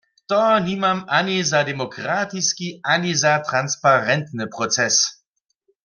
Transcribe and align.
To 0.31 0.37
nimam 0.67 1.01
ani 1.17 1.35
za 1.49 1.61
demokratiski 1.67 2.71
ani 2.95 3.13
za 3.25 3.35
transparentny 3.51 4.47
proces. 4.57 4.99